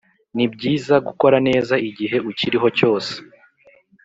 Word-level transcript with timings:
nibyiza 0.35 0.95
gukora 1.07 1.37
neza 1.47 1.73
igihe 1.89 2.17
ukiriho 2.29 2.67
cyose 2.77 3.13